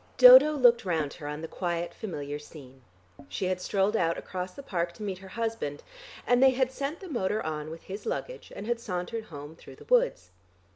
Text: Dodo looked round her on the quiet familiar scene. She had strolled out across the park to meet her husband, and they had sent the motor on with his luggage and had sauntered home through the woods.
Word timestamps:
Dodo 0.17 0.53
looked 0.55 0.83
round 0.83 1.13
her 1.13 1.27
on 1.27 1.41
the 1.41 1.47
quiet 1.47 1.93
familiar 1.93 2.39
scene. 2.39 2.81
She 3.29 3.45
had 3.45 3.61
strolled 3.61 3.95
out 3.95 4.17
across 4.17 4.51
the 4.55 4.63
park 4.63 4.93
to 4.93 5.03
meet 5.03 5.19
her 5.19 5.27
husband, 5.27 5.83
and 6.25 6.41
they 6.41 6.49
had 6.57 6.71
sent 6.71 7.01
the 7.01 7.07
motor 7.07 7.39
on 7.43 7.69
with 7.69 7.83
his 7.83 8.07
luggage 8.07 8.51
and 8.55 8.65
had 8.65 8.79
sauntered 8.79 9.25
home 9.25 9.55
through 9.55 9.75
the 9.75 9.83
woods. 9.85 10.31